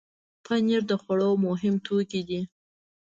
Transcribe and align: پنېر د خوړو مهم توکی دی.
پنېر 0.45 0.81
د 0.91 0.93
خوړو 1.01 1.29
مهم 1.45 1.75
توکی 1.85 2.21
دی. 2.29 2.41